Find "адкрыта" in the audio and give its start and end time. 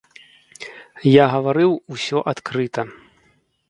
2.35-2.81